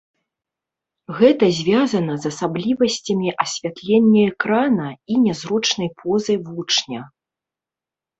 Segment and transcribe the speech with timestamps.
[1.17, 6.99] Гэта звязана з асаблівасцямі асвятлення экрана і нязручнай позай вучня.